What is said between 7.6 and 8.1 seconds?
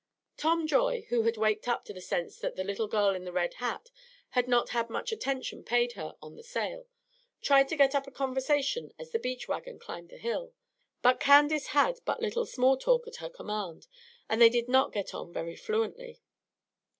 to get up